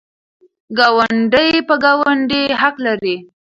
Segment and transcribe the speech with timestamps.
[0.77, 3.15] ګاونډی په ګاونډي حق لري.